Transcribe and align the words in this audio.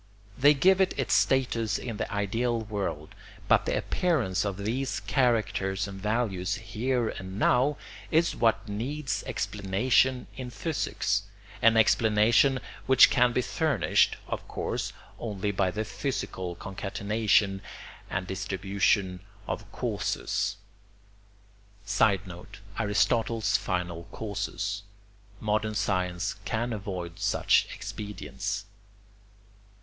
They 0.35 0.55
give 0.55 0.81
it 0.81 0.95
its 0.97 1.13
status 1.13 1.77
in 1.77 1.97
the 1.97 2.11
ideal 2.11 2.59
world; 2.61 3.13
but 3.47 3.67
the 3.67 3.77
appearance 3.77 4.43
of 4.45 4.57
these 4.57 4.99
characters 5.01 5.87
and 5.87 6.01
values 6.01 6.55
here 6.55 7.09
and 7.09 7.37
now 7.37 7.77
is 8.09 8.35
what 8.35 8.67
needs 8.67 9.21
explanation 9.27 10.25
in 10.35 10.49
physics, 10.49 11.21
an 11.61 11.77
explanation 11.77 12.59
which 12.87 13.11
can 13.11 13.31
be 13.31 13.43
furnished, 13.43 14.17
of 14.27 14.47
course, 14.47 14.91
only 15.19 15.51
by 15.51 15.69
the 15.69 15.85
physical 15.85 16.55
concatenation 16.55 17.61
and 18.09 18.25
distribution 18.25 19.19
of 19.47 19.71
causes. 19.71 20.57
[Sidenote: 21.85 22.57
Aristotle's 22.79 23.55
final 23.55 24.05
causes. 24.11 24.81
Modern 25.39 25.75
science 25.75 26.37
can 26.43 26.73
avoid 26.73 27.19
such 27.19 27.67
expedients. 27.71 28.65